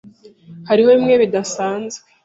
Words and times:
Hariho 0.69 0.89
bimwe 0.95 1.15
bidasanzwe. 1.21 2.05